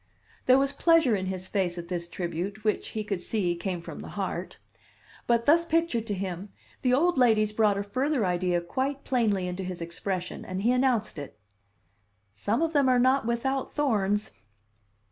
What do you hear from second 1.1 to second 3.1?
in his face at this tribute, which, he